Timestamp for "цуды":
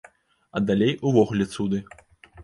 1.53-1.83